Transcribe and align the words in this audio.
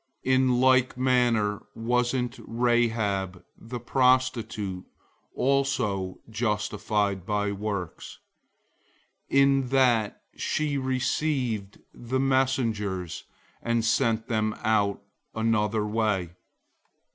002:025 0.25 0.33
In 0.35 0.59
like 0.59 0.97
manner 0.97 1.61
wasn't 1.75 2.39
Rahab 2.39 3.43
the 3.55 3.79
prostitute 3.79 4.85
also 5.35 6.17
justified 6.27 7.23
by 7.23 7.51
works, 7.51 8.17
in 9.29 9.67
that 9.67 10.23
she 10.35 10.75
received 10.79 11.77
the 11.93 12.19
messengers, 12.19 13.25
and 13.61 13.85
sent 13.85 14.27
them 14.27 14.55
out 14.63 15.03
another 15.35 15.85
way? 15.85 16.31